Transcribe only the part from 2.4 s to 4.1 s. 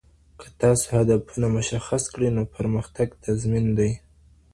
پرمختګ تضمین دی.